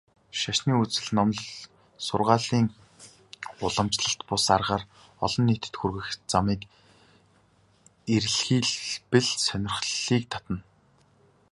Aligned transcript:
Шашны 0.39 0.73
үзэл 0.83 1.07
номлол, 1.17 1.55
сургаалыг 2.05 2.67
уламжлалт 3.65 4.21
бус 4.29 4.45
аргаар 4.55 4.83
олон 5.25 5.43
нийтэд 5.47 5.73
хүргэх 5.77 6.07
замыг 6.31 6.61
эрэлхийлбэл 8.15 9.29
сонирхлыг 9.47 10.23
татна. 10.31 10.57